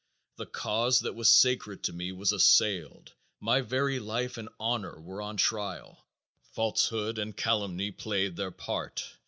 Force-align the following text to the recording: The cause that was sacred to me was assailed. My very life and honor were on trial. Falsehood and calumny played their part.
The 0.37 0.47
cause 0.47 1.01
that 1.01 1.13
was 1.13 1.31
sacred 1.31 1.83
to 1.83 1.93
me 1.93 2.11
was 2.11 2.31
assailed. 2.31 3.13
My 3.39 3.61
very 3.61 3.99
life 3.99 4.35
and 4.39 4.49
honor 4.59 4.99
were 4.99 5.21
on 5.21 5.37
trial. 5.37 6.07
Falsehood 6.55 7.19
and 7.19 7.37
calumny 7.37 7.91
played 7.91 8.35
their 8.35 8.49
part. 8.49 9.03